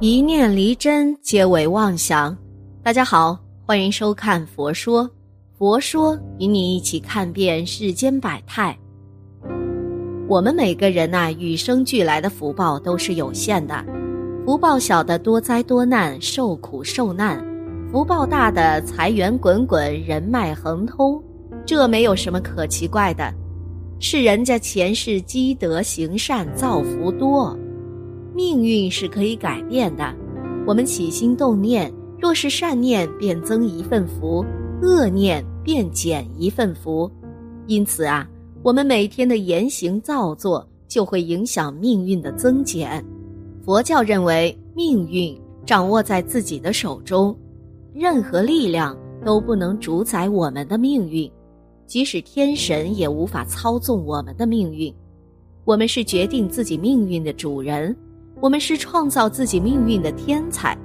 [0.00, 2.36] 一念离真，皆为妄想。
[2.84, 5.04] 大家好，欢迎收看《佛说》，
[5.58, 8.78] 佛说与你一起看遍世间百态。
[10.28, 13.84] 我们每个人呐，与生俱来的福报都是有限的，
[14.46, 17.44] 福报小的多灾多难、受苦受难，
[17.90, 21.20] 福报大的财源滚滚、人脉亨通，
[21.66, 23.34] 这没有什么可奇怪的，
[23.98, 27.58] 是人家前世积德行善、造福多。
[28.38, 30.14] 命运是可以改变的，
[30.64, 34.46] 我们起心动念，若是善念，便增一份福；
[34.80, 37.10] 恶念便减一份福。
[37.66, 38.30] 因此啊，
[38.62, 43.04] 我们每天的言行造作就会影响命运的增减。
[43.64, 47.36] 佛教认为，命运掌握在自己的手中，
[47.92, 51.28] 任何力量都不能主宰我们的命运，
[51.88, 54.94] 即使天神也无法操纵我们的命运。
[55.64, 57.92] 我们是决定自己命运的主人。
[58.40, 60.76] 我们是创造自己命运的天才。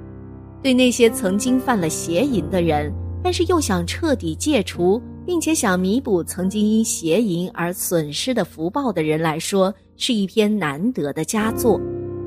[0.62, 11.80] 对那些曾经犯了邪淫的人，但是又想彻底戒除，并且想弥补曾经因邪淫而损失的福报的人来说，是一篇难得的佳作。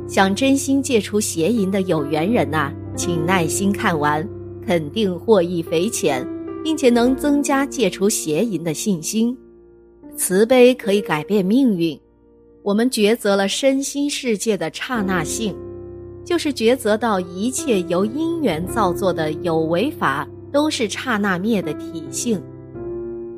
[0.08, 4.28] 想真心戒除邪淫的有缘人呐，请耐心看完，
[4.66, 6.25] 肯定获益匪浅，
[6.64, 9.38] 并且能增加戒除邪淫的信心。
[10.16, 12.00] 慈悲可以改变命运。
[12.68, 15.56] 我们抉择了身心世界的刹那性，
[16.26, 22.44] 就是抉择到一切由因缘造作的有为法都是刹那灭的体性。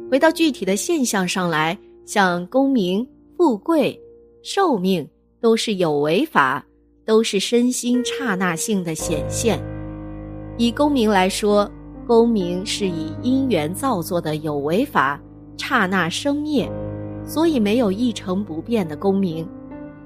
[0.09, 3.07] 回到具体的现象上来，像功名、
[3.37, 3.95] 富贵、
[4.41, 5.07] 寿命，
[5.39, 6.65] 都是有为法，
[7.05, 9.63] 都是身心刹那性的显现。
[10.57, 11.71] 以功名来说，
[12.07, 15.21] 功名是以因缘造作的有为法，
[15.55, 16.67] 刹那生灭。
[17.29, 19.47] 所以没有一成不变的功名，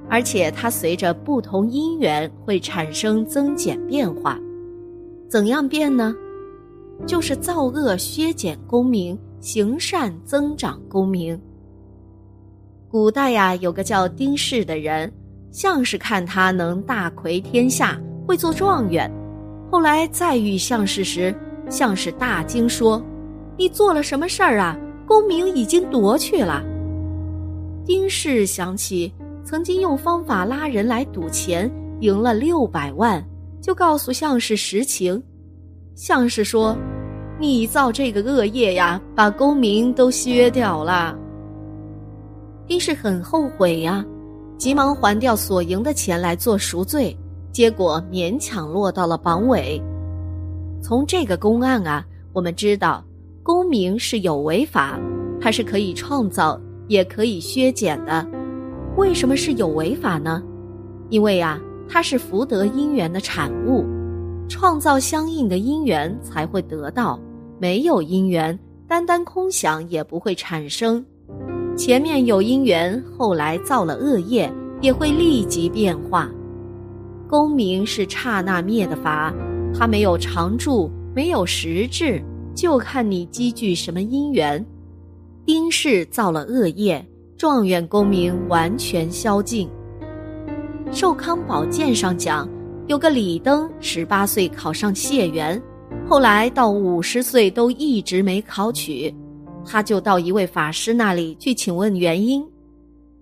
[0.09, 4.38] 而且它随着不同因缘会产生增减变化。
[5.29, 6.13] 怎样变呢？
[7.07, 11.39] 就是造恶削减功名，行善增长功名。
[12.89, 15.09] 古代呀，有个叫丁氏的人，
[15.50, 17.97] 相士看他能大魁天下，
[18.28, 19.09] 会做状元。
[19.72, 21.34] 后来再遇相士时，
[21.69, 23.01] 相士大惊说
[23.57, 24.78] ：“你做了什么事儿啊？
[25.07, 26.61] 功名已经夺去了。”
[27.85, 29.13] 丁氏想起
[29.44, 33.23] 曾经用方法拉人来赌钱，赢了六百万，
[33.61, 35.21] 就告诉相士实情。
[35.93, 36.77] 相士说
[37.39, 41.17] ：“你造这个恶业呀，把功名都削掉了。”
[42.66, 44.03] 丁氏很后悔呀，
[44.57, 47.16] 急忙还掉所赢的钱来做赎罪，
[47.51, 49.81] 结果勉强落到了榜尾。
[50.81, 53.03] 从这个公案啊，我们知道，
[53.43, 54.97] 功名是有为法，
[55.41, 56.59] 它是可以创造。
[56.88, 58.25] 也可以削减的，
[58.97, 60.41] 为什么是有为法呢？
[61.09, 63.85] 因为呀，它是福德因缘的产物，
[64.47, 67.19] 创造相应的因缘才会得到。
[67.59, 68.57] 没有因缘，
[68.88, 71.03] 单单空想也不会产生。
[71.77, 74.51] 前面有因缘，后来造了恶业，
[74.81, 76.29] 也会立即变化。
[77.27, 79.33] 功名是刹那灭的法，
[79.73, 82.22] 它没有常住，没有实质，
[82.53, 84.63] 就看你积聚什么因缘。
[85.45, 87.05] 丁氏造了恶业，
[87.35, 89.67] 状元功名完全消尽。
[90.95, 92.47] 《寿康宝鉴》上讲，
[92.87, 95.61] 有个李登，十八岁考上解元，
[96.07, 99.13] 后来到五十岁都一直没考取，
[99.65, 102.41] 他就到一位法师那里去请问原因。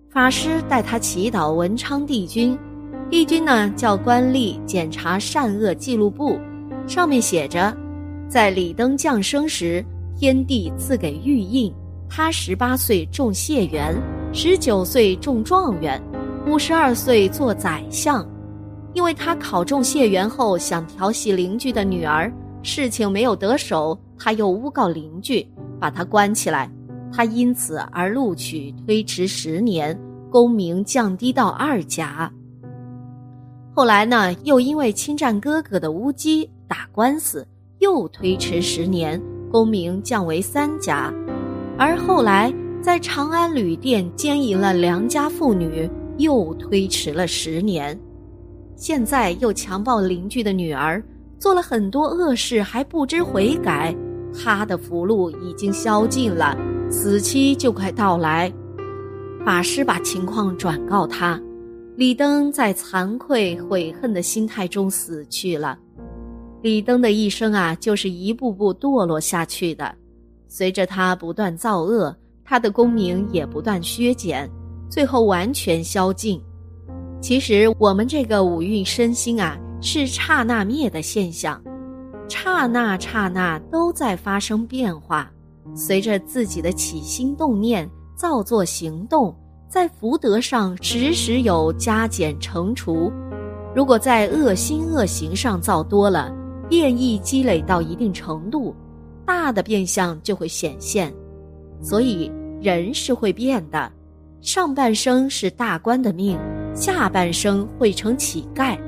[0.08, 2.56] 法师带他祈祷文昌帝君，
[3.10, 6.38] 帝君呢叫官吏检查善恶记录簿，
[6.86, 7.76] 上面写着，
[8.28, 9.84] 在李登降生时，
[10.16, 11.72] 天帝赐给玉印。
[12.14, 13.96] 他十八岁中解元，
[14.34, 15.98] 十九岁中状元，
[16.46, 18.22] 五十二岁做宰相。
[18.92, 22.30] 因为他考中解元后想调戏邻居的女儿，
[22.62, 25.42] 事情没有得手，他又诬告邻居，
[25.80, 26.70] 把他关起来。
[27.10, 29.98] 他因此而录取推迟十年，
[30.30, 32.30] 功名降低到二甲。
[33.74, 37.48] 后来呢，又因为侵占哥哥的乌鸡打官司，
[37.78, 39.18] 又推迟十年，
[39.50, 41.10] 功名降为三甲。
[41.84, 47.92] 而后来，在长安旅店奸淫了良家妇女，又推迟了十年；
[48.76, 51.02] 现在又强暴邻居的女儿，
[51.40, 53.92] 做了很多恶事还不知悔改，
[54.32, 56.56] 他的福禄已经消尽了，
[56.88, 58.52] 死期就快到来。
[59.44, 61.42] 法师把情况转告他，
[61.96, 65.76] 李登在惭愧悔恨的心态中死去了。
[66.62, 69.92] 李登的一生啊，就是一步步堕落下去的。
[70.54, 72.14] 随着他不断造恶，
[72.44, 74.46] 他的功名也不断削减，
[74.90, 76.38] 最后完全消尽。
[77.22, 81.58] 其实我们这个五蕴身心啊，是刹那灭的现象，
[82.28, 85.32] 刹那刹那都在发生变化，
[85.74, 89.34] 随着自己的起心动念、造作行动，
[89.70, 93.10] 在福德上时时有加减乘除。
[93.74, 96.30] 如果在恶心恶行上造多了，
[96.68, 98.76] 变异积累到一定程度，
[99.24, 101.12] 大的变相就会显现。
[101.80, 102.30] 所以
[102.60, 103.90] 人是会变的，
[104.40, 106.38] 上半生是大官的命，
[106.74, 108.78] 下半生会成乞丐。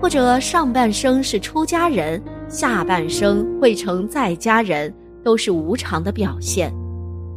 [0.00, 4.92] 或者上半生是出家人，下半生会成在家人，
[5.22, 6.74] 都是无常的表现。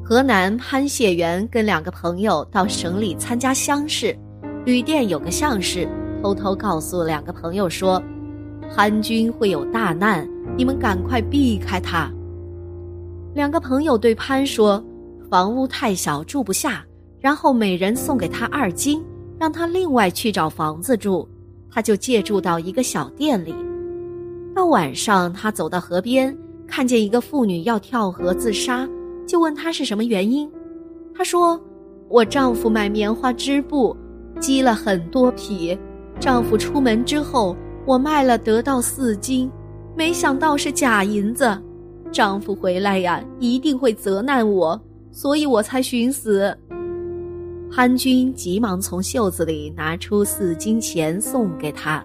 [0.03, 4.17] 河南潘谢元跟两个朋友到省里参加乡试，
[4.65, 5.87] 旅店有个相士
[6.23, 8.01] 偷偷告诉两个朋友说
[8.75, 10.27] ：“潘军会有大难，
[10.57, 12.11] 你们赶快避开他。”
[13.35, 14.81] 两个朋友对潘说
[15.29, 16.85] ：“房屋太小住不下，
[17.19, 19.03] 然后每人送给他二金，
[19.37, 21.27] 让他另外去找房子住。”
[21.69, 23.53] 他就借住到一个小店里。
[24.55, 26.33] 到晚上，他走到河边，
[26.65, 28.87] 看见一个妇女要跳河自杀，
[29.27, 30.49] 就问她是什么原因。
[31.13, 31.59] 她说
[32.07, 33.93] ：“我丈夫买棉花织布，
[34.39, 35.77] 积了很多匹。
[36.21, 37.53] 丈夫出门之后，
[37.85, 39.51] 我卖了得到四金，
[39.93, 41.61] 没想到是假银子。
[42.15, 44.81] 丈夫回来呀，一定会责难我，
[45.11, 46.57] 所以我才寻死。”
[47.69, 52.01] 潘军急忙从袖子里拿出四金钱送给他，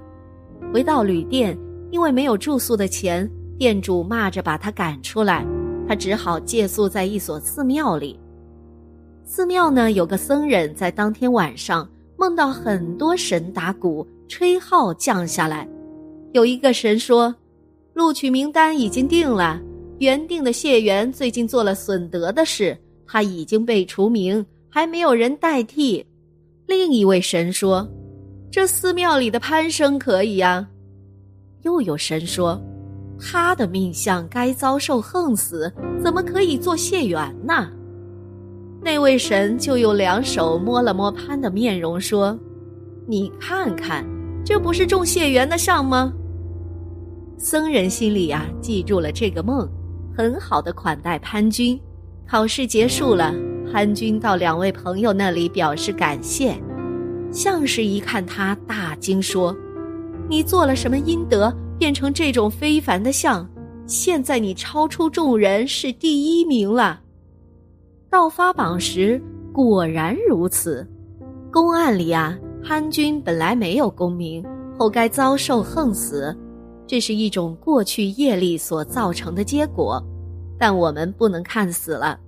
[0.74, 1.56] 回到旅店，
[1.92, 5.46] 因为没有住宿的钱，店主骂着把他赶出来，
[5.86, 8.18] 他只好借宿在一所寺庙里。
[9.24, 15.68] 寺庙呢，有个僧人在当天晚上梦到很多神打鼓、吹号降下来，
[16.32, 17.32] 有一个神说，
[17.94, 19.60] 录取名单已经定了，
[20.00, 22.76] 原定的谢元最近做了损德的事，
[23.06, 24.44] 他已经被除名。
[24.72, 26.06] 还没有人代替。
[26.66, 27.86] 另一位神说
[28.52, 30.64] ：“这寺庙里的潘生可以呀。”
[31.62, 32.62] 又有神说
[33.18, 35.70] ：“他的命相该遭受横死，
[36.00, 37.68] 怎么可以做谢元呢？”
[38.80, 42.38] 那位神就用两手摸了摸潘的面容，说
[43.08, 44.06] ：“你看看，
[44.44, 46.12] 这不是中谢元的相吗？”
[47.36, 49.68] 僧人心里啊记住了这个梦，
[50.16, 51.80] 很好的款待潘君。
[52.26, 53.34] 考试结束了。
[53.72, 56.60] 潘军到两位朋友那里表示感谢，
[57.30, 59.56] 相士一看他，大惊说
[60.28, 63.48] ：“你做了什么阴德，变成这种非凡的相？
[63.86, 67.00] 现在你超出众人，是第一名了。”
[68.10, 69.22] 到发榜时，
[69.52, 70.84] 果然如此。
[71.52, 74.44] 公案里啊，潘军本来没有功名，
[74.76, 76.36] 后该遭受横死，
[76.90, 80.04] 这是一种过去业力所造成的结果，
[80.58, 82.18] 但我们不能看死了。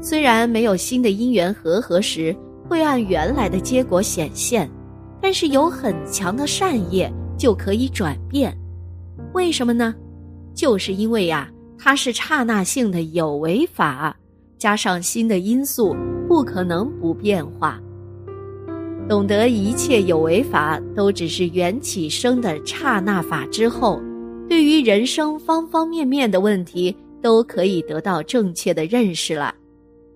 [0.00, 2.34] 虽然没有新的因缘和合时
[2.66, 4.70] 会按原来的结果显现，
[5.20, 8.56] 但是有很强的善业就可以转变。
[9.34, 9.94] 为什么呢？
[10.54, 14.16] 就是因为呀，它是刹那性的有为法，
[14.56, 15.94] 加上新的因素，
[16.26, 17.78] 不可能不变化。
[19.06, 24.00] 懂得一切有为法都只是缘起生的刹那法之后，
[24.48, 29.54] 对于人生方方面面的问题都可以得到正确的认识了。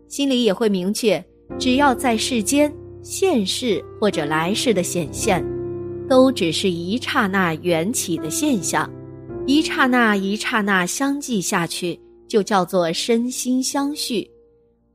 [0.08, 1.24] 心里也会明确，
[1.58, 2.72] 只要在世间
[3.02, 5.44] 现世或者来世的显现，
[6.08, 8.90] 都只是一刹那缘起的现象，
[9.46, 14.28] 一刹那一刹那相继下去，就叫做身心相续。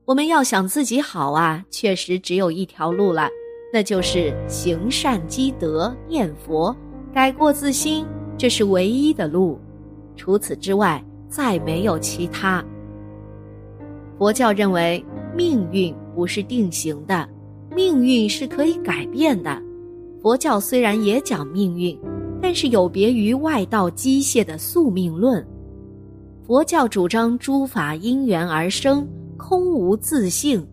[0.05, 3.29] 我们要想自己好啊，确实只有一条路了，
[3.73, 6.75] 那就是行善积德、念佛、
[7.13, 8.05] 改过自新，
[8.37, 9.57] 这是唯一的路，
[10.15, 12.63] 除此之外再没有其他。
[14.17, 15.03] 佛教认为
[15.35, 17.27] 命运不是定型的，
[17.75, 19.61] 命运是可以改变的。
[20.21, 21.97] 佛教虽然也讲命运，
[22.41, 25.45] 但是有别于外道机械的宿命论。
[26.45, 30.65] 佛教主张诸法因缘而生，空无自性，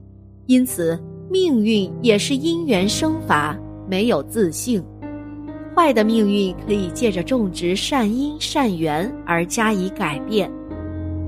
[0.47, 0.99] 因此
[1.31, 4.85] 命运也是因缘生法，没有自性。
[5.75, 10.51] 坏的命运可以借着种植善因善缘而加以改变。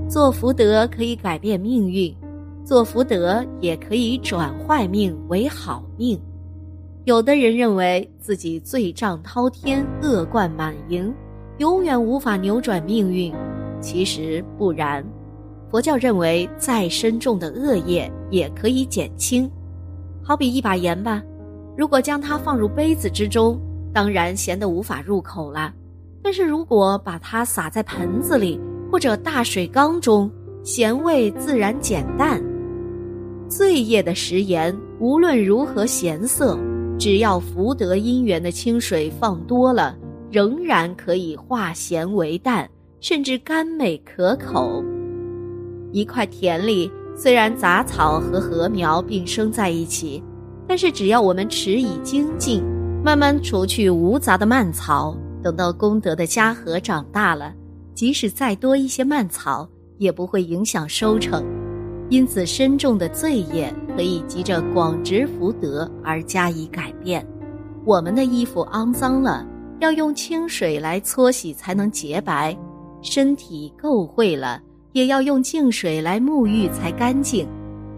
[0.09, 2.15] 做福德可以改变命运，
[2.63, 6.21] 做福德也可以转坏命为好命。
[7.05, 11.13] 有的人认为自己罪障滔天、恶贯满盈，
[11.59, 13.33] 永远无法扭转命运，
[13.81, 15.03] 其实不然。
[15.71, 19.51] 佛教认为，再深重的恶业也可以减轻。
[20.23, 21.23] 好比一把盐吧，
[21.77, 23.59] 如果将它放入杯子之中，
[23.95, 25.73] 当然咸得无法入口了；
[26.21, 28.61] 但是如果把它撒在盆子里，
[28.91, 30.31] 或者大水缸中，
[30.65, 32.43] 咸味自然减淡。
[33.49, 36.59] 罪业的食盐，无论如何咸涩，
[36.99, 39.97] 只要福德因缘的清水放多了，
[40.31, 42.69] 仍然可以化咸为淡，
[43.01, 44.83] 甚至甘美可口。
[45.93, 50.21] 一块田里虽然杂草和禾苗并生在一起，
[50.67, 52.61] 但是只要我们持以精进，
[53.05, 57.53] 慢慢除去无杂的蔓草，等到功德的家禾长大了，
[57.95, 59.69] 即使再多一些蔓草，
[59.99, 61.45] 也不会影响收成。
[62.09, 67.25] 因此，深重的罪业可以急着广植福德而加以改变。
[67.85, 69.47] 我们的衣服肮脏了，
[69.81, 72.57] 要用清水来搓洗才能洁白；
[73.03, 77.47] 身体垢秽了，也要用净水来沐浴才干净；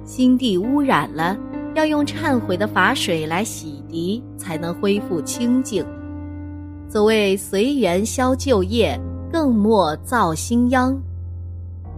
[0.04, 1.38] 心地污染了，
[1.76, 5.84] 要用忏悔的法水来洗涤才能恢复清净。
[6.88, 8.98] 所谓随缘消旧业，
[9.30, 10.98] 更莫造新殃。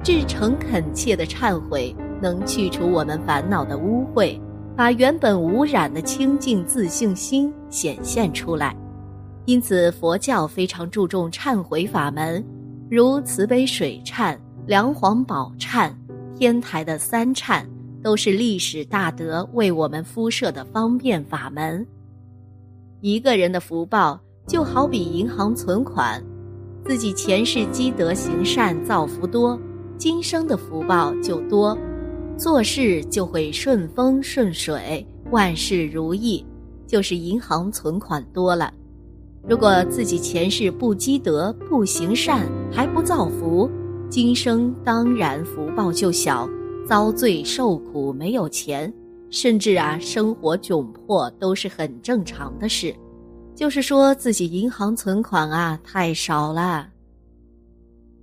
[0.02, 1.94] 至诚恳切的忏悔。
[2.20, 4.36] 能去除我们烦恼的污秽，
[4.74, 8.74] 把原本无染的清净自信心显现出来。
[9.44, 12.44] 因此，佛教非常注重忏悔法门，
[12.90, 15.92] 如慈悲水忏、梁皇宝忏、
[16.36, 17.62] 天台的三忏，
[18.08, 21.86] 都是历史大德为我们敷设的方便法门。
[23.02, 26.24] 一个人的福报就好比银行存款，
[26.86, 29.60] 自己前世积德行善造福多，
[29.98, 31.76] 今生的福报就多。
[32.38, 36.42] 做事就会顺风顺水，万事如意，
[36.86, 38.72] 就是银行存款多了。
[39.46, 43.70] 如果自己前世不积德、不行善，还不造福，
[44.08, 46.48] 今生当然福报就小，
[46.88, 48.90] 遭罪受苦，没有钱，
[49.30, 52.96] 甚至啊生活窘迫都是很正常的事。
[53.54, 56.88] 就是说自己银行存款啊太少了。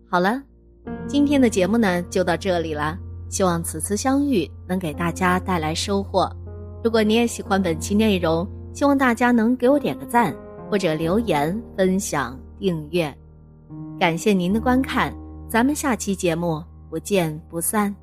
[0.09, 0.41] 好了，
[1.07, 2.97] 今天的节目呢就到这里了。
[3.29, 6.27] 希望此次相遇能给大家带来收获。
[6.83, 10.35] 如果你也喜欢本期内容，希望大家能给我点个赞，
[10.71, 13.15] 或者留言、分享、订阅。
[13.99, 15.15] 感谢您的观看，
[15.47, 17.95] 咱们下期节目不见不散。